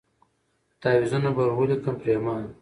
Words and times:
تعویذونه 0.81 1.29
به 1.35 1.43
ور 1.45 1.51
ولیکم 1.59 1.95
پرېمانه 2.01 2.49